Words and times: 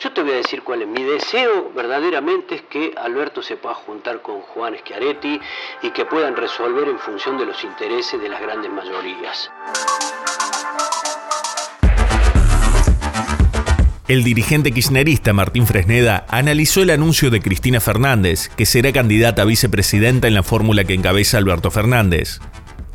Yo 0.00 0.12
te 0.12 0.22
voy 0.22 0.32
a 0.32 0.36
decir 0.36 0.62
cuál 0.62 0.82
es. 0.82 0.88
Mi 0.88 1.02
deseo 1.02 1.72
verdaderamente 1.74 2.54
es 2.54 2.62
que 2.62 2.94
Alberto 2.96 3.42
se 3.42 3.56
pueda 3.56 3.74
juntar 3.74 4.22
con 4.22 4.40
Juan 4.40 4.76
Schiaretti 4.76 5.40
y 5.82 5.90
que 5.90 6.04
puedan 6.04 6.36
resolver 6.36 6.88
en 6.88 6.98
función 7.00 7.36
de 7.36 7.46
los 7.46 7.64
intereses 7.64 8.20
de 8.20 8.28
las 8.28 8.40
grandes 8.40 8.70
mayorías. 8.70 9.50
El 14.06 14.24
dirigente 14.24 14.72
kirchnerista 14.72 15.32
Martín 15.32 15.66
Fresneda 15.66 16.24
analizó 16.28 16.82
el 16.82 16.90
anuncio 16.90 17.30
de 17.30 17.42
Cristina 17.42 17.80
Fernández, 17.80 18.48
que 18.56 18.64
será 18.64 18.92
candidata 18.92 19.42
a 19.42 19.44
vicepresidenta 19.44 20.28
en 20.28 20.34
la 20.34 20.42
fórmula 20.42 20.84
que 20.84 20.94
encabeza 20.94 21.38
Alberto 21.38 21.70
Fernández. 21.70 22.40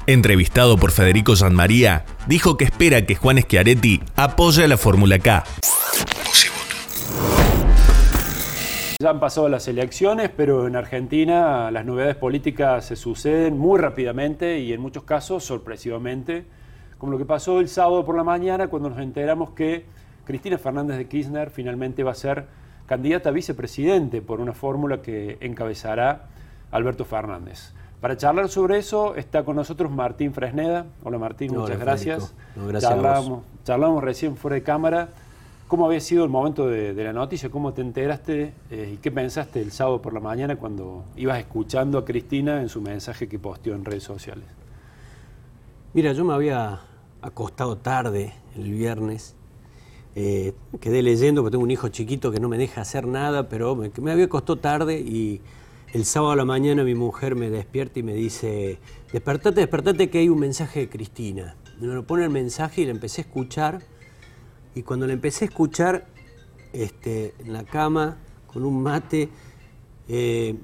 Entrevistado 0.06 0.76
por 0.76 0.92
Federico 0.92 1.38
Sanmaría, 1.38 2.04
dijo 2.28 2.58
que 2.58 2.66
espera 2.66 3.06
que 3.06 3.16
Juan 3.16 3.38
Schiaretti 3.38 4.02
apoye 4.18 4.68
la 4.68 4.76
fórmula 4.76 5.18
K. 5.18 5.46
Ya 9.00 9.10
han 9.10 9.22
pasado 9.22 9.48
las 9.48 9.70
elecciones, 9.70 10.30
pero 10.36 10.68
en 10.68 10.76
Argentina 10.76 11.72
las 11.72 11.86
novedades 11.86 12.18
políticas 12.18 12.86
se 12.86 12.98
suceden 12.98 13.58
muy 13.58 13.80
rápidamente 13.80 14.60
y 14.60 14.74
en 14.74 14.82
muchos 14.82 15.04
casos 15.04 15.46
sorpresivamente, 15.46 16.44
como 16.98 17.14
lo 17.14 17.18
que 17.18 17.26
pasó 17.26 17.62
el 17.62 17.70
sábado 17.70 18.04
por 18.04 18.18
la 18.18 18.26
mañana 18.26 18.68
cuando 18.68 18.90
nos 18.90 19.00
enteramos 19.00 19.52
que 19.52 19.86
Cristina 20.26 20.58
Fernández 20.58 20.98
de 20.98 21.08
Kirchner 21.08 21.50
finalmente 21.50 22.04
va 22.04 22.12
a 22.12 22.16
ser 22.16 22.48
candidata 22.88 23.30
a 23.30 23.32
vicepresidente 23.32 24.22
por 24.22 24.42
una 24.42 24.52
fórmula 24.52 25.02
que 25.02 25.38
encabezará 25.40 26.28
Alberto 26.72 27.06
Fernández. 27.06 27.74
Para 28.04 28.18
charlar 28.18 28.50
sobre 28.50 28.80
eso 28.80 29.16
está 29.16 29.46
con 29.46 29.56
nosotros 29.56 29.90
Martín 29.90 30.34
Fresneda. 30.34 30.88
Hola 31.06 31.18
Martín, 31.18 31.54
muchas 31.56 31.80
gracias. 31.80 32.34
charlamos, 33.64 34.04
recién 34.04 34.36
fuera 34.36 34.56
de 34.56 34.62
cámara. 34.62 35.08
¿Cómo 35.70 35.86
había 35.86 36.02
sido 36.02 36.26
el 36.26 36.30
momento 36.30 36.68
de, 36.68 36.94
la 37.02 37.14
noticia? 37.14 37.50
¿Cómo 37.50 37.72
te 37.72 37.80
enteraste 37.80 38.54
eh, 38.70 38.92
y 38.96 38.98
qué 38.98 39.10
pensaste 39.10 39.62
el 39.62 39.72
sábado 39.72 40.02
por 40.02 40.14
la 40.14 40.20
mañana 40.20 40.58
cuando 40.58 41.06
ibas 41.16 41.40
escuchando 41.40 41.98
a 41.98 42.04
Cristina 42.04 42.60
en 42.60 42.68
su 42.68 42.82
mensaje 42.82 43.30
que 43.30 43.40
posteó 43.40 43.74
en 43.74 43.86
redes 43.86 44.04
sociales? 44.04 44.48
Mira, 45.94 46.12
yo 46.12 46.26
me 46.26 46.34
había 46.34 46.82
acostado 47.22 47.78
tarde 47.78 48.34
el 48.58 48.70
viernes 48.70 49.34
eh, 50.16 50.54
quedé 50.82 51.02
leyendo 51.02 51.42
porque 51.42 51.54
tengo 51.54 51.64
un 51.64 51.72
hijo 51.72 51.88
chiquito 51.88 52.32
que 52.32 52.42
no 52.42 52.50
me 52.50 52.58
deja 52.58 52.82
hacer 52.82 53.08
nada, 53.08 53.48
pero 53.48 53.76
me, 53.76 54.12
había 54.12 54.28
costado 54.28 54.60
tarde 54.60 55.00
y 55.00 55.40
el 55.94 56.06
sábado 56.06 56.32
a 56.32 56.36
la 56.36 56.46
mañana 56.46 56.84
mi 56.84 56.96
mujer 56.96 57.36
me 57.36 57.52
despierta 57.52 58.00
y 58.00 58.04
me 58.04 58.16
dice, 58.16 58.80
despertate, 59.12 59.62
despertate 59.62 60.10
que 60.10 60.18
hay 60.18 60.28
un 60.28 60.40
mensaje 60.40 60.80
de 60.80 60.90
Cristina. 60.90 61.56
Me 61.80 61.86
lo 61.86 62.04
pone 62.04 62.24
el 62.24 62.32
mensaje 62.32 62.82
y 62.82 62.86
le 62.86 62.92
empecé 62.92 63.22
a 63.22 63.26
escuchar 63.26 63.80
y 64.74 64.82
cuando 64.82 65.06
le 65.06 65.14
empecé 65.14 65.46
a 65.46 65.48
escuchar 65.50 66.08
este, 66.74 67.36
en 67.38 67.54
la 67.54 67.64
cama 67.64 68.18
con 68.48 68.66
un 68.66 68.82
mate, 68.82 69.30
eh, 70.10 70.56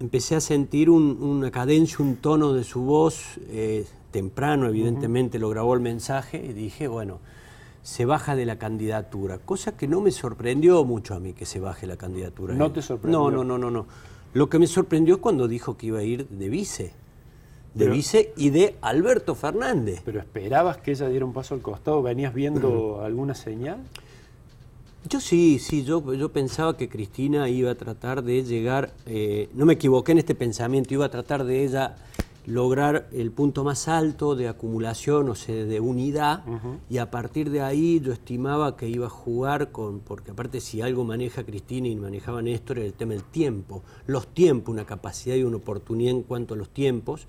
empecé 0.00 0.34
a 0.34 0.40
sentir 0.40 0.90
una 0.90 1.52
cadencia, 1.52 1.98
un 2.00 2.16
tono 2.16 2.52
de 2.52 2.64
su 2.64 2.82
voz, 2.82 3.38
eh, 3.50 3.86
temprano 4.10 4.66
evidentemente 4.66 5.38
lo 5.38 5.50
grabó 5.50 5.74
el 5.74 5.80
mensaje 5.80 6.44
y 6.44 6.52
dije, 6.52 6.88
bueno, 6.88 7.20
se 7.82 8.06
baja 8.06 8.34
de 8.34 8.44
la 8.44 8.58
candidatura, 8.58 9.38
cosa 9.38 9.76
que 9.76 9.86
no 9.86 10.00
me 10.00 10.10
sorprendió 10.10 10.84
mucho 10.84 11.14
a 11.14 11.20
mí 11.20 11.32
que 11.32 11.46
se 11.46 11.60
baje 11.60 11.86
la 11.86 11.96
candidatura. 11.96 12.54
¿No 12.54 12.72
te 12.72 12.82
sorprendió? 12.82 13.20
No, 13.20 13.30
no, 13.30 13.44
no, 13.44 13.56
no, 13.56 13.70
no. 13.70 13.86
Lo 14.34 14.48
que 14.48 14.58
me 14.58 14.66
sorprendió 14.66 15.14
es 15.14 15.20
cuando 15.20 15.46
dijo 15.46 15.76
que 15.76 15.86
iba 15.86 16.00
a 16.00 16.02
ir 16.02 16.28
de 16.28 16.48
vice. 16.48 16.92
De 17.72 17.88
vice 17.88 18.32
y 18.36 18.50
de 18.50 18.76
Alberto 18.82 19.34
Fernández. 19.34 20.02
¿Pero 20.04 20.20
esperabas 20.20 20.76
que 20.76 20.92
ella 20.92 21.08
diera 21.08 21.24
un 21.24 21.32
paso 21.32 21.54
al 21.54 21.62
costado? 21.62 22.02
¿Venías 22.02 22.34
viendo 22.34 23.00
alguna 23.04 23.34
señal? 23.34 23.78
Yo 25.08 25.20
sí, 25.20 25.58
sí, 25.58 25.84
yo, 25.84 26.14
yo 26.14 26.30
pensaba 26.30 26.76
que 26.76 26.88
Cristina 26.88 27.48
iba 27.48 27.70
a 27.70 27.74
tratar 27.74 28.22
de 28.22 28.42
llegar, 28.42 28.92
eh, 29.06 29.50
no 29.54 29.66
me 29.66 29.74
equivoqué 29.74 30.12
en 30.12 30.18
este 30.18 30.34
pensamiento, 30.34 30.94
iba 30.94 31.04
a 31.04 31.10
tratar 31.10 31.44
de 31.44 31.64
ella 31.64 31.96
lograr 32.46 33.08
el 33.12 33.30
punto 33.30 33.64
más 33.64 33.88
alto 33.88 34.34
de 34.36 34.48
acumulación, 34.48 35.28
o 35.28 35.34
sea, 35.34 35.64
de 35.64 35.80
unidad, 35.80 36.44
y 36.90 36.98
a 36.98 37.10
partir 37.10 37.50
de 37.50 37.62
ahí 37.62 38.00
yo 38.00 38.12
estimaba 38.12 38.76
que 38.76 38.88
iba 38.88 39.06
a 39.06 39.10
jugar 39.10 39.72
con, 39.72 40.00
porque 40.00 40.32
aparte 40.32 40.60
si 40.60 40.82
algo 40.82 41.04
maneja 41.04 41.44
Cristina 41.44 41.88
y 41.88 41.96
manejaba 41.96 42.42
Néstor, 42.42 42.78
era 42.78 42.86
el 42.86 42.94
tema 42.94 43.12
del 43.14 43.24
tiempo, 43.24 43.82
los 44.06 44.26
tiempos, 44.28 44.72
una 44.72 44.84
capacidad 44.84 45.36
y 45.36 45.42
una 45.42 45.56
oportunidad 45.56 46.12
en 46.12 46.22
cuanto 46.22 46.54
a 46.54 46.56
los 46.56 46.68
tiempos, 46.68 47.26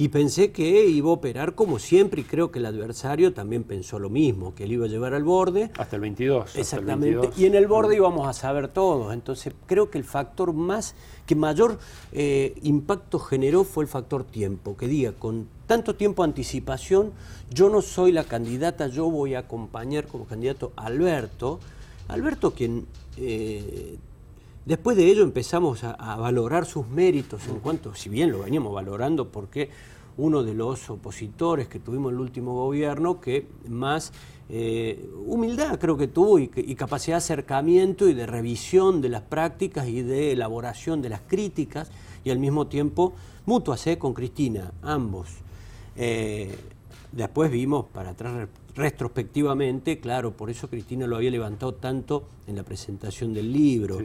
y 0.00 0.08
pensé 0.08 0.50
que 0.50 0.86
iba 0.86 1.10
a 1.10 1.12
operar 1.12 1.54
como 1.54 1.78
siempre 1.78 2.22
y 2.22 2.24
creo 2.24 2.50
que 2.50 2.58
el 2.58 2.64
adversario 2.64 3.34
también 3.34 3.64
pensó 3.64 3.98
lo 3.98 4.08
mismo, 4.08 4.54
que 4.54 4.64
él 4.64 4.72
iba 4.72 4.86
a 4.86 4.88
llevar 4.88 5.12
al 5.12 5.24
borde. 5.24 5.70
Hasta 5.76 5.96
el 5.96 6.00
22. 6.00 6.56
Exactamente. 6.56 7.28
Y 7.36 7.44
en 7.44 7.54
el 7.54 7.66
borde 7.66 7.96
íbamos 7.96 8.26
a 8.26 8.32
saber 8.32 8.68
todos. 8.68 9.12
Entonces 9.12 9.52
creo 9.66 9.90
que 9.90 9.98
el 9.98 10.04
factor 10.04 10.54
más, 10.54 10.94
que 11.26 11.34
mayor 11.34 11.78
eh, 12.12 12.54
impacto 12.62 13.18
generó 13.18 13.62
fue 13.62 13.84
el 13.84 13.88
factor 13.88 14.24
tiempo, 14.24 14.74
que 14.74 14.88
diga, 14.88 15.12
con 15.12 15.48
tanto 15.66 15.94
tiempo 15.94 16.24
anticipación, 16.24 17.12
yo 17.50 17.68
no 17.68 17.82
soy 17.82 18.10
la 18.10 18.24
candidata, 18.24 18.86
yo 18.86 19.10
voy 19.10 19.34
a 19.34 19.40
acompañar 19.40 20.06
como 20.06 20.24
candidato 20.24 20.72
a 20.76 20.86
Alberto. 20.86 21.60
Alberto 22.08 22.52
quien... 22.52 22.86
Eh, 23.18 23.98
Después 24.64 24.96
de 24.96 25.10
ello 25.10 25.22
empezamos 25.22 25.84
a, 25.84 26.16
valorar 26.16 26.66
sus 26.66 26.86
méritos 26.88 27.46
en 27.48 27.60
cuanto, 27.60 27.94
si 27.94 28.08
bien 28.10 28.30
lo 28.30 28.40
veníamos 28.40 28.72
valorando 28.74 29.28
porque 29.28 29.70
uno 30.18 30.42
de 30.42 30.54
los 30.54 30.90
opositores 30.90 31.66
que 31.66 31.78
tuvimos 31.78 32.10
en 32.10 32.16
el 32.16 32.20
último 32.20 32.54
gobierno 32.54 33.20
que 33.20 33.46
más 33.68 34.12
eh, 34.50 35.08
humildad 35.24 35.78
creo 35.78 35.96
que 35.96 36.08
tuvo 36.08 36.38
y, 36.38 36.48
capacidad 36.74 37.16
de 37.16 37.18
acercamiento 37.18 38.08
y 38.08 38.14
de 38.14 38.26
revisión 38.26 39.00
de 39.00 39.08
las 39.08 39.22
prácticas 39.22 39.88
y 39.88 40.02
de 40.02 40.32
elaboración 40.32 41.00
de 41.00 41.08
las 41.08 41.22
críticas 41.22 41.90
y 42.22 42.30
al 42.30 42.38
mismo 42.38 42.66
tiempo 42.66 43.14
mutuas 43.46 43.86
¿eh? 43.86 43.98
con 43.98 44.12
Cristina, 44.12 44.72
ambos. 44.82 45.28
Eh, 45.96 46.54
después 47.12 47.50
vimos 47.50 47.86
para 47.86 48.10
atrás 48.10 48.48
retrospectivamente, 48.74 49.98
claro, 49.98 50.32
por 50.32 50.50
eso 50.50 50.68
Cristina 50.68 51.06
lo 51.06 51.16
había 51.16 51.30
levantado 51.30 51.74
tanto 51.74 52.24
en 52.46 52.56
la 52.56 52.62
presentación 52.62 53.34
del 53.34 53.52
libro. 53.52 53.98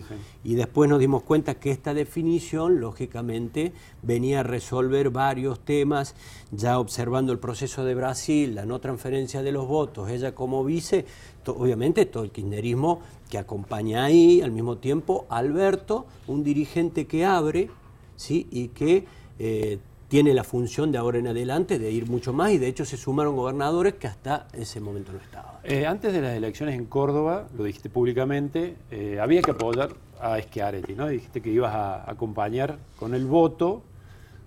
Y 0.44 0.56
después 0.56 0.90
nos 0.90 1.00
dimos 1.00 1.24
cuenta 1.24 1.56
que 1.56 1.72
esta 1.72 1.94
definición, 1.94 2.80
lógicamente, 2.80 3.74
venía 4.02 4.42
a 4.42 4.44
resolver 4.44 5.10
varios 5.10 5.60
temas, 5.60 6.16
ya 6.52 6.80
observando 6.80 7.32
el 7.32 7.40
proceso 7.40 7.86
de 7.86 7.96
Brasil, 7.96 8.56
la 8.56 8.66
no 8.66 8.80
transferencia 8.80 9.42
de 9.44 9.52
los 9.52 9.68
votos, 9.68 10.10
ella 10.10 10.34
como 10.34 10.64
vice, 10.64 11.06
obviamente 11.46 12.06
todo 12.06 12.24
el 12.24 12.32
kirchnerismo 12.32 13.02
que 13.30 13.38
acompaña 13.38 14.04
ahí, 14.04 14.42
al 14.42 14.52
mismo 14.52 14.78
tiempo 14.78 15.26
Alberto, 15.30 16.06
un 16.28 16.44
dirigente 16.44 17.06
que 17.06 17.26
abre, 17.26 17.70
¿sí? 18.16 18.48
y 18.52 18.70
que... 18.70 19.06
Eh, 19.38 19.80
tiene 20.08 20.34
la 20.34 20.44
función 20.44 20.92
de 20.92 20.98
ahora 20.98 21.18
en 21.18 21.28
adelante 21.28 21.80
de 21.80 21.92
ir 21.92 22.08
mucho 22.08 22.32
más 22.32 22.52
y 22.52 22.58
de 22.58 22.68
hecho 22.68 22.86
se 22.86 22.98
sumaron 22.98 23.36
gobernadores 23.36 23.96
que 23.96 24.08
hasta 24.08 24.48
ese 24.54 24.80
momento 24.80 25.12
no 25.12 25.20
estaban. 25.20 25.56
Eh, 25.64 25.86
antes 25.86 26.14
de 26.14 26.22
las 26.22 26.36
elecciones 26.36 26.76
en 26.76 26.86
Córdoba, 26.86 27.48
lo 27.58 27.64
dijiste 27.64 27.90
públicamente, 27.90 28.76
eh, 28.92 29.20
había 29.20 29.42
que 29.42 29.52
apoyar 29.52 29.90
a 30.20 30.40
Schiaretti, 30.40 30.94
¿no? 30.94 31.08
Dijiste 31.08 31.42
que 31.42 31.50
ibas 31.50 31.74
a 31.74 32.10
acompañar 32.10 32.78
con 32.98 33.16
el 33.16 33.26
voto 33.26 33.84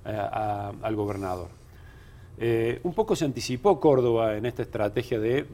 eh, 0.04 0.16
al 0.16 0.94
gobernador. 0.94 1.48
un 2.82 2.94
poco 2.94 3.16
se 3.16 3.24
anticipó 3.24 3.80
Córdoba 3.80 4.36
en 4.36 4.46
esta 4.46 4.62
estrategia 4.62 5.18
de 5.18 5.44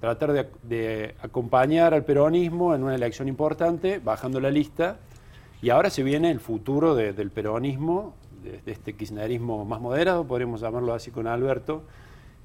tratar 0.00 0.46
de, 0.62 1.14
acompañar 1.20 1.92
al 1.92 2.04
peronismo 2.04 2.74
en 2.74 2.82
una 2.84 2.94
elección 2.94 3.28
importante, 3.28 3.98
bajando 3.98 4.40
la 4.40 4.50
lista, 4.50 4.98
y 5.60 5.68
ahora 5.68 5.90
se 5.90 6.02
viene 6.02 6.30
el 6.30 6.40
futuro 6.40 6.94
del 6.94 7.30
peronismo 7.30 8.14
de, 8.42 8.60
este 8.66 8.94
kirchnerismo 8.94 9.64
más 9.64 9.80
moderado, 9.80 10.26
podríamos 10.26 10.60
llamarlo 10.60 10.94
así 10.94 11.10
con 11.10 11.26
Alberto, 11.26 11.82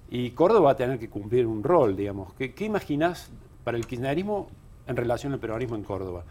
y 0.10 0.32
Córdoba 0.32 0.62
va 0.62 0.72
a 0.72 0.76
tener 0.76 1.00
que 1.00 1.10
cumplir 1.10 1.48
un 1.48 1.64
rol, 1.64 1.96
digamos. 1.96 2.34
¿Qué, 2.34 2.54
qué 2.54 2.66
imaginás 2.66 3.32
para 3.64 3.78
el 3.78 3.88
kirchnerismo 3.88 4.48
en 4.88 4.96
relación 4.96 5.34
al 5.34 5.40
peronismo 5.40 5.76
en 5.76 5.84
Córdoba? 5.84 6.24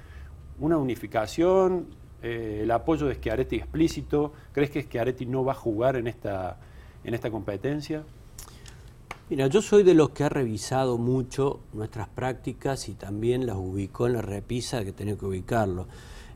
¿Una 0.60 0.78
unificación? 0.78 1.86
Eh, 2.22 2.60
¿El 2.62 2.70
apoyo 2.70 3.06
de 3.06 3.16
Schiaretti 3.16 3.56
explícito? 3.56 4.32
¿Crees 4.52 4.70
que 4.70 4.82
Schiaretti 4.82 5.26
no 5.26 5.44
va 5.44 5.52
a 5.52 5.56
jugar 5.56 5.96
en 5.96 6.06
esta, 6.06 6.56
en 7.04 7.12
esta 7.12 7.30
competencia? 7.30 8.02
Mira, 9.28 9.46
yo 9.46 9.60
soy 9.60 9.82
de 9.82 9.94
los 9.94 10.10
que 10.10 10.24
ha 10.24 10.28
revisado 10.28 10.96
mucho 10.96 11.60
nuestras 11.72 12.08
prácticas 12.08 12.88
y 12.88 12.94
también 12.94 13.46
las 13.46 13.56
ubicó 13.56 14.06
en 14.06 14.14
la 14.14 14.22
repisa 14.22 14.84
que 14.84 14.92
tenía 14.92 15.16
que 15.16 15.26
ubicarlo. 15.26 15.86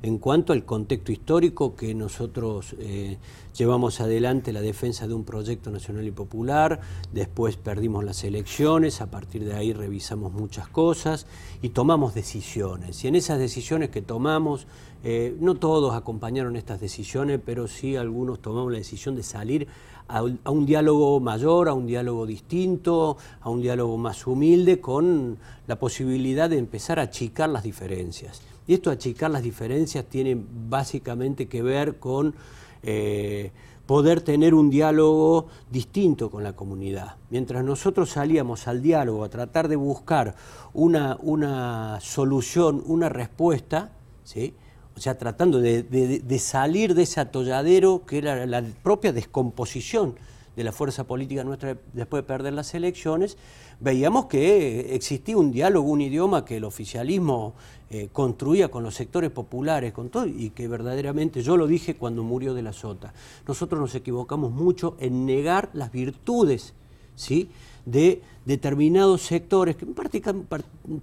En 0.03 0.19
cuanto 0.19 0.53
al 0.53 0.65
contexto 0.65 1.11
histórico 1.11 1.75
que 1.75 1.95
nosotros 1.95 2.75
eh, 2.79 3.19
llevamos 3.56 4.00
adelante 4.00 4.53
la 4.53 4.61
defensa 4.61 5.09
de 5.09 5.15
un 5.15 5.25
proyecto 5.25 5.71
nacional 5.71 6.06
y 6.06 6.12
popular, 6.12 6.81
después 7.12 7.56
perdimos 7.56 8.05
las 8.05 8.23
elecciones, 8.23 9.00
a 9.00 9.11
partir 9.11 9.45
de 9.45 9.55
ahí 9.55 9.73
revisamos 9.73 10.33
muchas 10.33 10.69
cosas 10.69 11.27
y 11.62 11.71
tomamos 11.71 12.15
decisiones. 12.15 13.03
Y 13.05 13.09
en 13.09 13.17
esas 13.17 13.39
decisiones 13.39 13.91
que 13.91 14.03
tomamos, 14.03 14.67
eh, 15.03 15.37
no 15.41 15.56
todos 15.56 15.95
acompañaron 15.95 16.56
estas 16.56 16.81
decisiones, 16.81 17.41
pero 17.45 17.67
sí 17.67 17.97
algunos 17.97 18.41
tomamos 18.41 18.73
la 18.73 18.79
decisión 18.79 19.17
de 19.17 19.23
salir 19.23 19.69
a, 20.09 20.23
un 20.23 20.67
diálogo 20.67 21.21
mayor, 21.21 21.69
a 21.69 21.75
un 21.75 21.87
diálogo 21.87 22.27
distinto, 22.27 23.17
a 23.41 23.50
un 23.50 23.61
diálogo 23.61 23.97
más 23.99 24.27
humilde, 24.27 24.81
con 24.81 25.39
la 25.67 25.79
posibilidad 25.79 26.49
de 26.49 26.59
empezar 26.59 26.99
a 26.99 27.03
achicar 27.03 27.49
las 27.49 27.62
diferencias. 27.62 28.41
Y 28.69 28.75
esto 28.75 28.91
achicar 28.91 29.31
las 29.31 29.43
diferencias 29.43 30.05
tiene 30.05 30.37
básicamente 30.69 31.49
que 31.49 31.62
ver 31.62 31.99
con 31.99 32.35
eh, 32.82 33.50
poder 33.87 34.20
tener 34.20 34.53
un 34.53 34.69
diálogo 34.69 35.47
distinto 35.70 36.31
con 36.31 36.44
la 36.44 36.53
comunidad. 36.53 37.17
Mientras 37.31 37.65
nosotros 37.65 38.11
salíamos 38.11 38.69
al 38.69 38.82
diálogo 38.82 39.25
a 39.25 39.31
tratar 39.31 39.67
de 39.69 39.76
buscar 39.76 40.37
una, 40.75 41.17
una 41.23 41.99
solución, 42.03 42.82
una 42.87 43.09
respuesta, 43.09 43.93
¿sí? 44.23 44.55
o 44.94 45.00
sea, 45.00 45.17
tratando 45.17 45.61
de, 45.61 46.38
salir 46.38 46.94
de 46.94 47.05
ese 47.05 47.21
atolladero 47.21 48.05
que 48.05 48.19
era 48.19 48.44
la 48.44 48.62
propia 48.82 49.14
descomposición 49.14 50.17
de 50.59 50.65
la 50.65 50.73
fuerza 50.73 51.05
política 51.05 51.45
nuestra 51.45 51.79
después 51.93 52.25
de 52.25 52.27
perder 52.27 52.53
las 52.53 52.75
elecciones, 52.75 53.39
veíamos 53.79 54.27
que 54.27 54.93
existía 54.93 55.39
un 55.39 55.53
diálogo, 55.53 55.89
un 55.89 56.01
idioma 56.01 56.45
que 56.45 56.57
el 56.57 56.65
oficialismo 56.65 57.55
eh, 57.91 58.09
construía 58.13 58.69
con 58.69 58.83
los 58.83 58.97
sectores 58.97 59.31
populares, 59.31 59.93
con 59.93 60.09
todo, 60.09 60.27
y 60.27 60.51
que 60.51 60.67
verdaderamente, 60.67 61.43
yo 61.43 61.57
lo 61.57 61.69
dije 61.69 61.95
cuando 61.95 62.25
murió 62.25 62.55
de 62.55 62.63
la 62.63 62.73
Sota, 62.73 63.15
nosotros 63.47 63.81
nos 63.81 63.95
equivocamos 63.95 64.51
mucho 64.51 64.97
en 64.99 65.27
negar 65.27 65.71
las 65.75 65.93
virtudes 65.93 66.75
¿sí? 67.15 67.51
de 67.87 68.21
determinados 68.45 69.23
sectores, 69.23 69.77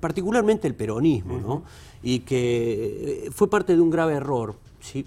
particularmente 0.02 0.68
el 0.68 0.75
peronismo, 0.75 1.38
¿no? 1.38 1.63
y 2.04 2.19
que 2.19 3.28
eh, 3.28 3.31
fue 3.31 3.50
parte 3.50 3.74
de 3.74 3.81
un 3.81 3.90
grave 3.90 4.16
error, 4.16 4.57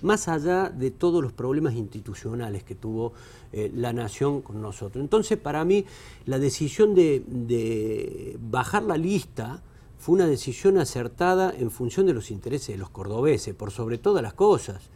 más 0.03 0.29
allá 0.29 0.69
de 0.69 0.91
todos 0.91 1.23
los 1.23 1.33
problemas 1.33 1.75
institucionales 1.75 2.63
que 2.63 2.75
tuvo 2.75 3.13
eh, 3.53 3.71
la 3.75 3.93
nación 3.93 4.43
con 4.43 4.61
nosotros. 4.61 5.03
Entonces, 5.03 5.39
para 5.39 5.65
mí, 5.65 5.85
la 6.27 6.39
decisión 6.39 6.95
de, 6.95 8.37
bajar 8.41 8.83
la 8.83 8.97
lista 8.97 9.63
fue 9.99 10.15
una 10.15 10.27
decisión 10.27 10.79
acertada 10.79 11.53
en 11.57 11.71
función 11.71 12.07
de 12.07 12.15
los 12.15 12.31
intereses 12.31 12.69
de 12.69 12.79
los 12.79 12.91
cordobeses, 12.91 13.55
por 13.55 13.71
sobre 13.71 13.99
todas 13.99 14.23
las 14.23 14.35
cosas, 14.35 14.91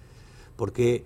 porque 0.56 1.04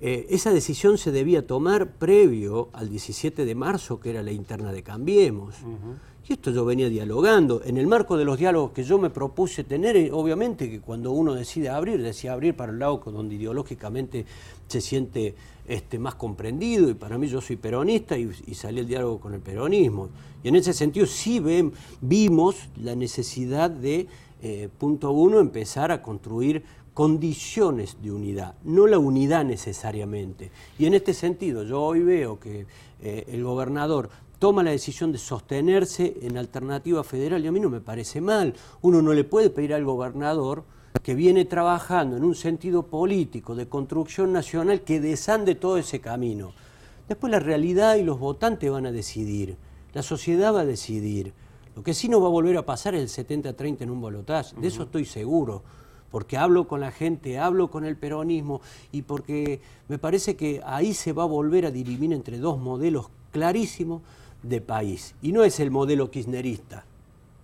eh, 0.00 0.26
esa 0.30 0.52
decisión 0.52 0.98
se 0.98 1.12
debía 1.12 1.46
tomar 1.46 1.92
previo 1.92 2.68
al 2.72 2.88
17 2.90 3.44
de 3.44 3.54
marzo, 3.54 4.00
que 4.00 4.10
era 4.10 4.22
la 4.22 4.32
interna 4.32 4.72
de 4.72 4.82
Cambiemos. 4.82 5.54
Y 6.28 6.32
esto 6.32 6.50
yo 6.50 6.64
venía 6.64 6.88
dialogando. 6.88 7.62
En 7.64 7.76
el 7.76 7.86
marco 7.86 8.16
de 8.16 8.24
los 8.24 8.36
diálogos 8.36 8.72
que 8.72 8.82
yo 8.82 8.98
me 8.98 9.10
propuse 9.10 9.62
tener, 9.62 9.96
eh, 9.96 10.10
obviamente 10.12 10.68
que 10.68 10.80
cuando 10.80 11.12
uno 11.12 11.34
decide 11.34 11.68
abrir, 11.68 12.02
decía 12.02 12.32
abrir 12.32 12.56
para 12.56 12.72
el 12.72 12.80
lado 12.80 13.00
donde 13.06 13.36
ideológicamente 13.36 14.26
se 14.66 14.80
siente 14.80 15.36
este, 15.68 16.00
más 16.00 16.16
comprendido, 16.16 16.90
y 16.90 16.94
para 16.94 17.16
mí 17.16 17.28
yo 17.28 17.40
soy 17.40 17.56
peronista 17.56 18.18
y, 18.18 18.32
salí 18.54 18.80
el 18.80 18.88
diálogo 18.88 19.20
con 19.20 19.34
el 19.34 19.40
peronismo. 19.40 20.08
Y 20.42 20.48
en 20.48 20.56
ese 20.56 20.72
sentido 20.72 21.06
sí 21.06 21.40
vimos 22.00 22.56
la 22.82 22.96
necesidad 22.96 23.70
de, 23.70 24.08
eh, 24.42 24.68
punto 24.78 25.12
uno, 25.12 25.38
empezar 25.38 25.92
a 25.92 26.02
construir 26.02 26.64
condiciones 26.96 27.98
de 28.02 28.10
unidad, 28.10 28.54
no 28.64 28.86
la 28.86 28.98
unidad 28.98 29.44
necesariamente. 29.44 30.50
Y 30.78 30.86
en 30.86 30.94
este 30.94 31.12
sentido, 31.12 31.62
yo 31.62 31.82
hoy 31.82 32.00
veo 32.00 32.40
que 32.40 32.66
eh, 33.02 33.24
el 33.28 33.44
gobernador 33.44 34.08
toma 34.38 34.62
la 34.62 34.70
decisión 34.70 35.12
de 35.12 35.18
sostenerse 35.18 36.16
en 36.22 36.36
alternativa 36.36 37.02
federal 37.04 37.44
y 37.44 37.48
a 37.48 37.52
mí 37.52 37.60
no 37.60 37.70
me 37.70 37.80
parece 37.80 38.20
mal. 38.20 38.54
Uno 38.82 39.02
no 39.02 39.12
le 39.12 39.24
puede 39.24 39.50
pedir 39.50 39.74
al 39.74 39.84
gobernador 39.84 40.64
que 41.02 41.14
viene 41.14 41.44
trabajando 41.44 42.16
en 42.16 42.24
un 42.24 42.34
sentido 42.34 42.84
político 42.84 43.54
de 43.54 43.68
construcción 43.68 44.32
nacional 44.32 44.82
que 44.82 45.00
desande 45.00 45.54
todo 45.54 45.78
ese 45.78 46.00
camino. 46.00 46.52
Después 47.08 47.30
la 47.30 47.38
realidad 47.38 47.96
y 47.96 48.02
los 48.02 48.18
votantes 48.18 48.70
van 48.70 48.86
a 48.86 48.92
decidir, 48.92 49.56
la 49.92 50.02
sociedad 50.02 50.54
va 50.54 50.62
a 50.62 50.66
decidir. 50.66 51.32
Lo 51.76 51.82
que 51.82 51.94
sí 51.94 52.08
no 52.08 52.20
va 52.20 52.26
a 52.26 52.30
volver 52.30 52.56
a 52.56 52.66
pasar 52.66 52.94
es 52.94 53.18
el 53.18 53.26
70-30 53.26 53.82
en 53.82 53.90
un 53.90 54.00
balotaje, 54.00 54.56
de 54.56 54.68
eso 54.68 54.84
estoy 54.84 55.04
seguro 55.04 55.62
porque 56.10 56.36
hablo 56.36 56.66
con 56.66 56.80
la 56.80 56.92
gente, 56.92 57.38
hablo 57.38 57.70
con 57.70 57.84
el 57.84 57.96
peronismo 57.96 58.60
y 58.92 59.02
porque 59.02 59.60
me 59.88 59.98
parece 59.98 60.36
que 60.36 60.62
ahí 60.64 60.94
se 60.94 61.12
va 61.12 61.24
a 61.24 61.26
volver 61.26 61.66
a 61.66 61.70
dirimir 61.70 62.12
entre 62.12 62.38
dos 62.38 62.58
modelos 62.58 63.10
clarísimos 63.32 64.02
de 64.48 64.60
país. 64.60 65.14
Y 65.22 65.32
no 65.32 65.44
es 65.44 65.60
el 65.60 65.70
modelo 65.70 66.10
kirchnerista 66.10 66.84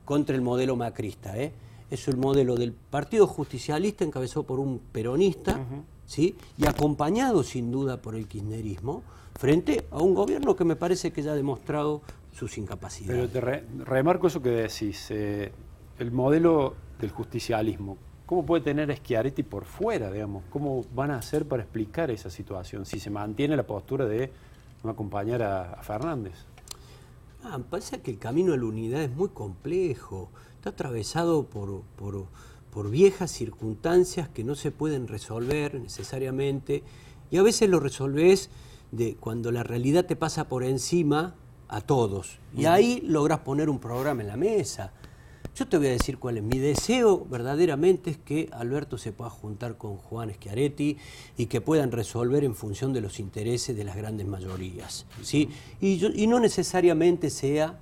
contra 0.05 0.35
el 0.35 0.43
modelo 0.43 0.77
macrista, 0.77 1.39
¿eh? 1.39 1.53
es 1.91 2.09
el 2.09 2.17
modelo 2.17 2.57
del 2.57 2.73
Partido 2.73 3.27
Justicialista 3.27 4.05
encabezado 4.05 4.45
por 4.45 4.59
un 4.59 4.79
peronista 4.79 5.61
¿sí? 6.07 6.37
y 6.57 6.67
acompañado 6.67 7.43
sin 7.43 7.71
duda 7.71 8.01
por 8.01 8.15
el 8.15 8.27
kirchnerismo 8.27 9.03
frente 9.39 9.85
a 9.91 9.99
un 10.03 10.15
gobierno 10.15 10.57
que 10.57 10.65
me 10.65 10.77
parece 10.77 11.13
que 11.13 11.23
ya 11.23 11.33
ha 11.33 11.37
demostrado 11.37 12.03
sus 12.33 12.57
incapacidades. 12.59 13.31
Pero 13.31 13.47
te 13.47 13.85
remarco 13.85 14.27
eso 14.27 14.41
que 14.43 14.51
decís, 14.51 15.07
eh, 15.11 15.53
el 15.99 16.11
modelo 16.11 16.75
del 16.99 17.11
justicialismo, 17.11 17.99
¿Cómo 18.33 18.47
puede 18.47 18.65
tener 18.65 18.97
Schiaretti 18.97 19.43
por 19.43 19.67
fuera, 19.67 20.11
digamos? 20.11 20.45
¿Cómo 20.49 20.87
van 20.95 21.11
a 21.11 21.17
hacer 21.17 21.47
para 21.47 21.65
explicar 21.65 22.11
esa 22.11 22.31
situación 22.31 22.87
si 22.87 22.99
se 22.99 23.11
mantiene 23.11 23.55
la 23.57 23.65
postura 23.65 24.07
de 24.07 24.33
no 24.83 24.89
acompañar 24.91 25.43
a, 25.43 25.83
Fernández? 25.83 26.33
Ah, 27.45 27.59
parece 27.59 28.01
que 28.01 28.13
el 28.13 28.19
camino 28.19 28.53
a 28.53 28.57
la 28.57 28.65
unidad 28.65 29.03
es 29.03 29.11
muy 29.11 29.29
complejo. 29.29 30.31
Está 30.55 30.71
atravesado 30.71 31.45
por, 31.45 31.83
por, 32.71 32.91
viejas 32.91 33.33
circunstancias 33.33 34.29
que 34.29 34.45
no 34.45 34.55
se 34.55 34.71
pueden 34.71 35.09
resolver 35.09 35.75
necesariamente. 35.81 36.85
Y 37.31 37.39
a 37.39 37.43
veces 37.43 37.69
lo 37.69 37.81
resolves 37.81 38.49
de 38.93 39.17
cuando 39.17 39.51
la 39.51 39.65
realidad 39.65 40.07
te 40.07 40.15
pasa 40.15 40.49
por 40.49 40.63
encima 40.63 41.35
a 41.69 41.81
todos. 41.81 42.39
Y 42.57 42.67
ahí 42.67 43.01
logras 43.01 43.41
poner 43.41 43.69
un 43.69 43.81
programa 43.81 44.23
en 44.23 44.29
la 44.29 44.37
mesa. 44.37 44.93
Yo 45.55 45.69
te 45.69 45.77
voy 45.77 45.89
a 45.89 45.91
decir 45.91 46.17
cuál 46.19 46.39
es. 46.39 46.43
Mi 46.43 46.59
deseo 46.59 47.27
verdaderamente 47.27 48.11
es 48.11 48.17
que 48.17 48.49
Alberto 48.53 48.97
se 48.97 49.13
pueda 49.13 49.29
juntar 49.29 49.77
con 49.77 49.99
Juan 49.99 50.33
Schiaretti 50.33 50.97
y 51.37 51.47
que 51.47 51.61
puedan 51.61 51.93
resolver 51.93 52.43
en 52.43 52.55
función 52.55 52.95
de 52.95 53.03
los 53.03 53.21
intereses 53.21 53.77
de 53.77 53.85
las 53.85 53.95
grandes 53.95 54.27
mayorías. 54.27 55.05
¿sí? 55.21 55.51
Y, 55.79 56.27
no 56.27 56.41
necesariamente 56.41 57.29
sea 57.29 57.79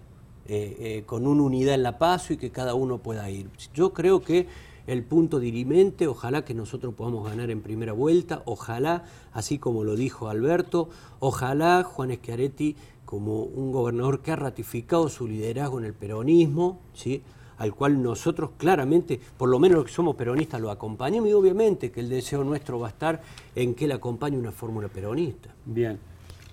eh, 0.48 0.76
eh, 0.80 1.02
con 1.06 1.28
una 1.28 1.42
unidad 1.42 1.76
en 1.76 1.84
la 1.84 1.96
paso 1.96 2.32
y 2.32 2.38
que 2.38 2.50
cada 2.50 2.74
uno 2.74 2.98
pueda 2.98 3.30
ir. 3.30 3.48
Yo 3.72 3.92
creo 3.92 4.20
que 4.20 4.48
el 4.88 5.04
punto 5.04 5.38
dirimente, 5.38 6.08
ojalá 6.08 6.44
que 6.44 6.54
nosotros 6.54 6.94
podamos 6.94 7.24
ganar 7.24 7.52
en 7.52 7.62
primera 7.62 7.92
vuelta, 7.92 8.42
ojalá, 8.46 9.04
así 9.32 9.58
como 9.58 9.84
lo 9.84 9.94
dijo 9.94 10.28
Alberto, 10.28 10.88
ojalá 11.20 11.84
Juan 11.84 12.12
Schiaretti 12.12 12.74
como 13.04 13.44
un 13.44 13.70
gobernador 13.70 14.22
que 14.22 14.32
ha 14.32 14.36
ratificado 14.36 15.08
su 15.08 15.28
liderazgo 15.28 15.78
en 15.78 15.84
el 15.84 15.94
peronismo, 15.94 16.80
¿sí? 16.94 17.22
Al 17.60 17.74
cual 17.74 18.02
nosotros 18.02 18.52
claramente, 18.56 19.20
por 19.36 19.50
lo 19.50 19.58
menos 19.58 19.76
los 19.76 19.84
que 19.84 19.92
somos 19.92 20.16
peronistas, 20.16 20.58
lo 20.62 20.70
acompañamos 20.70 21.28
y 21.28 21.34
obviamente 21.34 21.90
que 21.90 22.00
el 22.00 22.08
deseo 22.08 22.42
nuestro 22.42 22.78
va 22.80 22.86
a 22.86 22.90
estar 22.90 23.20
en 23.54 23.74
que 23.74 23.84
él 23.84 23.92
acompañe 23.92 24.38
una 24.38 24.50
fórmula 24.50 24.88
peronista. 24.88 25.54
Bien. 25.66 25.98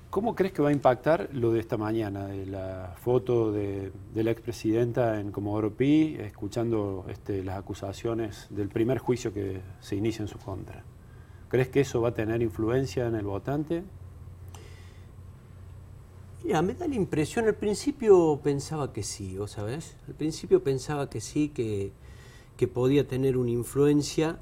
¿Cómo 0.10 0.36
crees 0.36 0.52
que 0.52 0.62
va 0.62 0.68
a 0.68 0.74
impactar 0.74 1.30
lo 1.32 1.54
de 1.54 1.62
esta 1.62 1.78
mañana, 1.78 2.28
de 2.28 2.46
la 2.46 2.94
foto 3.00 3.54
de, 3.54 3.92
la 4.16 4.32
expresidenta 4.32 5.22
en 5.22 5.32
Comodoro 5.32 5.72
Pi, 5.72 6.18
escuchando 6.20 7.06
este, 7.08 7.42
las 7.42 7.58
acusaciones 7.58 8.48
del 8.50 8.68
primer 8.68 8.98
juicio 8.98 9.34
que 9.34 9.62
se 9.80 9.96
inicia 9.96 10.24
en 10.24 10.28
su 10.28 10.38
contra? 10.40 10.84
¿Crees 11.48 11.70
que 11.70 11.80
eso 11.80 12.02
va 12.02 12.10
a 12.10 12.14
tener 12.14 12.42
influencia 12.42 13.08
en 13.08 13.16
el 13.16 13.26
votante? 13.26 13.84
Mira, 16.44 16.62
me 16.62 16.74
da 16.74 16.88
la 16.88 16.96
impresión, 16.96 17.46
al 17.46 17.56
principio 17.56 18.40
pensaba 18.44 18.94
que 18.94 19.04
sí, 19.04 19.38
¿vos 19.38 19.52
sabés? 19.52 19.96
Al 20.08 20.14
principio 20.14 20.64
pensaba 20.64 21.10
que 21.10 21.20
sí, 21.20 21.50
que, 21.50 21.92
podía 22.74 23.08
tener 23.08 23.38
una 23.38 23.52
influencia, 23.52 24.40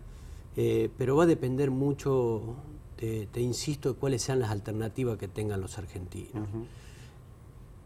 eh, 0.55 0.89
pero 0.97 1.15
va 1.15 1.23
a 1.23 1.27
depender 1.27 1.71
mucho, 1.71 2.55
te, 2.97 3.41
insisto, 3.41 3.93
de 3.93 3.99
cuáles 3.99 4.21
sean 4.21 4.39
las 4.39 4.51
alternativas 4.51 5.17
que 5.17 5.27
tengan 5.27 5.61
los 5.61 5.77
argentinos. 5.77 6.47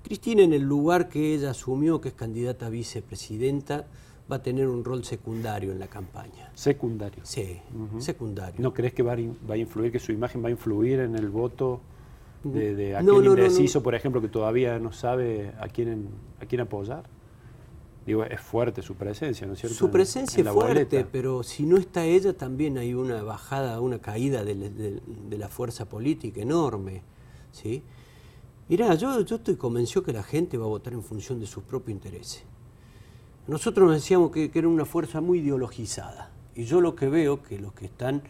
Cristina, 0.03 0.43
en 0.43 0.53
el 0.53 0.63
lugar 0.63 1.09
que 1.09 1.33
ella 1.33 1.51
asumió, 1.51 2.01
que 2.01 2.09
es 2.09 2.15
candidata 2.15 2.67
a 2.67 2.69
vicepresidenta, 2.69 3.85
va 4.31 4.37
a 4.37 4.43
tener 4.43 4.67
un 4.67 4.83
rol 4.83 5.03
secundario 5.03 5.71
en 5.71 5.79
la 5.79 5.87
campaña. 5.87 6.51
¿Secundario? 6.53 7.23
Sí, 7.25 7.59
secundario. 7.99 8.61
¿No 8.61 8.73
crees 8.73 8.93
que 8.93 9.03
va 9.03 9.13
a 9.13 9.57
influir, 9.57 9.91
que 9.91 9.99
su 9.99 10.11
imagen 10.11 10.43
va 10.43 10.47
a 10.47 10.51
influir 10.51 10.99
en 10.99 11.15
el 11.15 11.29
voto? 11.29 11.81
De, 12.43 12.95
aquel 12.95 13.25
indeciso, 13.25 13.83
por 13.83 13.95
ejemplo, 13.95 14.21
que 14.21 14.29
todavía 14.29 14.79
no 14.79 14.91
sabe 14.91 15.53
a 15.59 15.67
quién, 15.67 16.09
a 16.41 16.45
quién 16.45 16.61
apoyar? 16.61 17.03
digo, 18.09 18.23
es 18.23 18.41
fuerte 18.41 18.81
su 18.81 18.95
presencia, 18.95 19.45
¿no 19.45 19.53
es 19.53 19.59
cierto? 19.59 19.77
Su 19.77 19.91
presencia 19.91 20.41
es 20.41 20.49
fuerte, 20.49 21.05
pero 21.11 21.43
si 21.43 21.63
no 21.63 21.77
está 21.77 22.05
ella 22.05 22.33
también 22.33 22.77
hay 22.77 22.93
una 22.95 23.21
bajada, 23.21 23.79
una 23.81 23.99
caída 23.99 24.43
de, 24.43 25.01
la 25.29 25.47
fuerza 25.47 25.87
política 25.87 26.41
enorme, 26.41 27.03
¿sí? 27.51 27.83
Mirá, 28.67 28.95
yo, 28.95 29.21
yo 29.21 29.35
estoy 29.37 29.55
convencido 29.55 30.03
que 30.03 30.13
la 30.13 30.23
gente 30.23 30.57
va 30.57 30.65
a 30.65 30.69
votar 30.69 30.93
en 30.93 31.03
función 31.03 31.39
de 31.39 31.45
sus 31.45 31.63
propios 31.63 31.95
intereses. 31.95 32.43
Nosotros 33.47 33.87
nos 33.87 33.95
decíamos 33.95 34.31
que, 34.31 34.51
era 34.53 34.67
una 34.67 34.85
fuerza 34.85 35.21
muy 35.21 35.39
ideologizada, 35.39 36.31
y 36.55 36.65
yo 36.65 36.81
lo 36.81 36.95
que 36.95 37.09
veo 37.09 37.43
que 37.43 37.59
los 37.59 37.73
que 37.73 37.85
están 37.85 38.23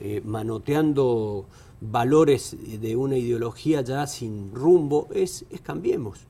eh, 0.00 0.20
manoteando 0.24 1.46
valores 1.80 2.56
de 2.80 2.96
una 2.96 3.16
ideología 3.16 3.82
ya 3.82 4.06
sin 4.06 4.54
rumbo 4.54 5.08
es, 5.12 5.44
es 5.50 5.60
cambiemos 5.60 6.26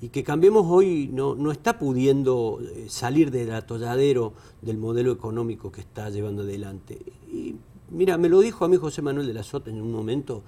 y 0.00 0.08
que 0.08 0.22
Cambiemos 0.22 0.66
hoy 0.68 1.10
no, 1.12 1.34
no, 1.34 1.50
está 1.50 1.78
pudiendo 1.78 2.60
eh, 2.62 2.86
salir 2.88 3.30
del 3.30 3.52
atolladero 3.52 4.32
del 4.62 4.78
modelo 4.78 5.10
económico 5.10 5.72
que 5.72 5.80
está 5.80 6.08
llevando 6.08 6.42
adelante. 6.42 6.98
Y 7.32 7.56
mira, 7.90 8.16
me 8.16 8.28
lo 8.28 8.40
dijo 8.40 8.64
a 8.64 8.68
mí 8.68 8.76
José 8.76 9.02
Manuel 9.02 9.26
de 9.26 9.34
la 9.34 9.42
Sota 9.42 9.70
en 9.70 9.80
un 9.80 9.90
momento, 9.90 10.42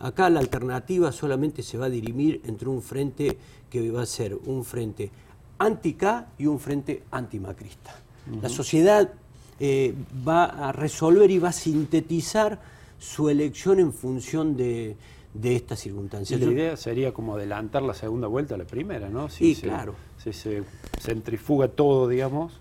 acá 0.00 0.28
la 0.28 0.40
alternativa 0.40 1.12
solamente 1.12 1.62
se 1.62 1.78
va 1.78 1.86
a 1.86 1.90
dirimir 1.90 2.42
entre 2.44 2.68
un 2.68 2.82
frente 2.82 3.38
que 3.70 3.90
va 3.90 4.02
a 4.02 4.06
ser 4.06 4.34
un 4.34 4.64
frente 4.64 5.10
anti-K 5.58 6.32
y 6.38 6.46
un 6.46 6.58
frente 6.58 7.04
antimacrista. 7.10 7.94
La 8.42 8.48
sociedad 8.48 9.12
eh, 9.58 9.94
va 10.26 10.44
a 10.44 10.72
resolver 10.72 11.30
y 11.30 11.38
va 11.38 11.48
a 11.48 11.52
sintetizar 11.52 12.60
su 13.00 13.28
elección 13.30 13.80
en 13.80 13.92
función 13.92 14.56
de, 14.56 14.96
de 15.34 15.56
estas 15.56 15.80
circunstancias. 15.80 16.38
la 16.38 16.46
idea 16.46 16.76
sería 16.76 17.12
como 17.12 17.34
adelantar 17.34 17.82
la 17.82 17.94
segunda 17.94 18.28
vuelta 18.28 18.54
a 18.54 18.58
la 18.58 18.66
primera, 18.66 19.08
¿no? 19.08 19.28
Si 19.28 19.54
sí, 19.54 19.62
claro. 19.62 19.94
Si 20.22 20.32
se 20.32 20.62
centrifuga 21.00 21.68
todo, 21.68 22.06
digamos, 22.06 22.60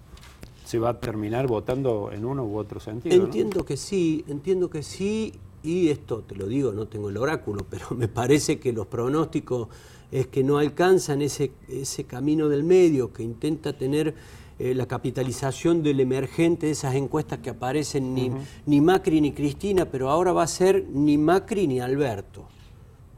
se 0.66 0.80
va 0.80 0.90
a 0.90 1.00
terminar 1.00 1.46
votando 1.48 2.10
en 2.14 2.26
uno 2.26 2.46
u 2.46 2.58
otro 2.58 2.80
sentido. 2.80 3.16
Entiendo 3.16 3.66
que 3.66 3.76
sí, 3.76 4.24
entiendo 4.28 4.70
que 4.70 4.82
sí, 4.82 5.34
y 5.62 5.90
esto 5.90 6.22
te 6.22 6.36
lo 6.36 6.48
digo, 6.48 6.72
no 6.72 6.88
tengo 6.88 7.10
el 7.10 7.18
oráculo, 7.18 7.66
pero 7.70 7.88
me 7.98 8.08
parece 8.08 8.60
que 8.60 8.72
los 8.72 8.88
pronósticos 8.88 9.68
es 10.12 10.28
que 10.28 10.44
no 10.44 10.58
alcanzan 10.58 11.22
ese, 11.22 11.52
ese 11.68 12.06
camino 12.06 12.48
del 12.48 12.64
medio, 12.64 13.12
que 13.12 13.24
intenta 13.24 13.78
tener 13.78 14.16
eh, 14.60 14.74
la 14.76 14.86
capitalización 14.86 15.82
del 15.82 16.02
emergente 16.02 16.66
de 16.66 16.74
esas 16.74 16.96
encuestas 16.96 17.40
que 17.40 17.50
aparecen 17.50 18.14
ni, 18.14 18.30
ni 18.66 18.82
Macri 18.82 19.22
ni 19.22 19.32
Cristina, 19.32 19.86
pero 19.86 20.10
ahora 20.10 20.34
va 20.34 20.44
a 20.44 20.48
ser 20.48 20.86
ni 20.92 21.18
Macri 21.18 21.66
ni 21.66 21.80
Alberto. 21.80 22.46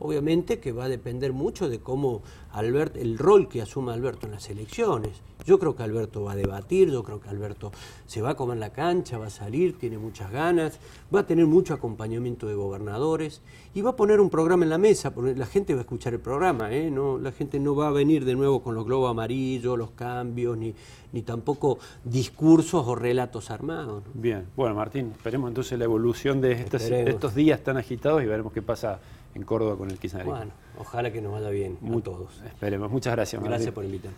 Obviamente 0.01 0.59
que 0.59 0.71
va 0.71 0.85
a 0.85 0.89
depender 0.89 1.31
mucho 1.31 1.69
de 1.69 1.79
cómo 1.79 2.23
Alberto, 2.51 2.99
el 2.99 3.17
rol 3.17 3.47
que 3.47 3.61
asuma 3.61 3.93
Alberto 3.93 4.25
en 4.25 4.33
las 4.33 4.49
elecciones. 4.49 5.21
Yo 5.45 5.57
creo 5.57 5.75
que 5.75 5.83
Alberto 5.83 6.23
va 6.23 6.33
a 6.33 6.35
debatir, 6.35 6.91
yo 6.91 7.03
creo 7.03 7.19
que 7.19 7.29
Alberto 7.29 7.71
se 8.05 8.21
va 8.21 8.31
a 8.31 8.35
comer 8.35 8.57
la 8.57 8.71
cancha, 8.71 9.17
va 9.17 9.27
a 9.27 9.31
salir, 9.31 9.77
tiene 9.77 9.97
muchas 9.97 10.31
ganas, 10.31 10.79
va 11.13 11.21
a 11.21 11.25
tener 11.25 11.47
mucho 11.47 11.73
acompañamiento 11.73 12.47
de 12.47 12.53
gobernadores 12.53 13.41
y 13.73 13.81
va 13.81 13.91
a 13.91 13.95
poner 13.95 14.19
un 14.19 14.29
programa 14.29 14.65
en 14.65 14.69
la 14.69 14.77
mesa, 14.77 15.13
porque 15.13 15.35
la 15.35 15.45
gente 15.45 15.73
va 15.73 15.79
a 15.79 15.81
escuchar 15.81 16.13
el 16.13 16.19
programa, 16.19 16.71
¿eh? 16.71 16.91
no, 16.91 17.17
la 17.17 17.31
gente 17.31 17.59
no 17.59 17.75
va 17.75 17.87
a 17.87 17.91
venir 17.91 18.25
de 18.25 18.35
nuevo 18.35 18.61
con 18.61 18.75
los 18.75 18.85
globos 18.85 19.09
amarillos, 19.09 19.77
los 19.77 19.91
cambios, 19.91 20.57
ni, 20.57 20.75
ni 21.11 21.21
tampoco 21.23 21.79
discursos 22.03 22.85
o 22.85 22.95
relatos 22.95 23.49
armados. 23.49 24.03
Bien, 24.13 24.45
bueno 24.55 24.75
Martín, 24.75 25.11
esperemos 25.11 25.49
entonces 25.49 25.77
la 25.79 25.85
evolución 25.85 26.39
de 26.41 26.51
estos 26.51 27.33
días 27.33 27.63
tan 27.63 27.77
agitados 27.77 28.21
y 28.21 28.25
veremos 28.27 28.53
qué 28.53 28.61
pasa 28.61 28.99
en 29.35 29.43
Córdoba 29.43 29.77
con 29.77 29.89
el 29.91 29.97
kirchnerismo. 29.97 30.35
Bueno, 30.35 30.51
ojalá 30.77 31.11
que 31.11 31.21
nos 31.21 31.31
vaya 31.31 31.49
bien 31.49 31.77
a 31.83 32.01
todos. 32.01 32.41
Esperemos. 32.45 32.91
Muchas 32.91 33.13
gracias. 33.13 33.41
Gracias 33.43 33.73
por 33.73 33.85
invitarme. 33.85 34.17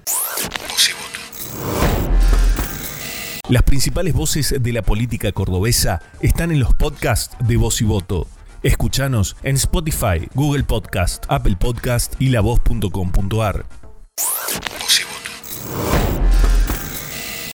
Las 3.49 3.63
principales 3.63 4.13
voces 4.13 4.55
de 4.57 4.73
la 4.73 4.81
política 4.81 5.31
cordobesa 5.31 6.01
están 6.21 6.51
en 6.51 6.59
los 6.59 6.73
podcasts 6.73 7.35
de 7.45 7.57
Voz 7.57 7.81
y 7.81 7.85
Voto. 7.85 8.25
Escuchanos 8.63 9.35
en 9.43 9.57
Spotify, 9.57 10.29
Google 10.33 10.63
Podcast, 10.63 11.25
Apple 11.27 11.57
Podcast 11.59 12.15
y 12.21 12.29
lavoz.com.ar. 12.29 13.82